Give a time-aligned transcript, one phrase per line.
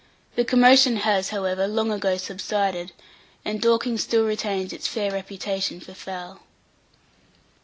[0.33, 2.91] The commotion has, however, long ago subsided,
[3.45, 6.39] and Dorking still retains its fair reputation for fowl.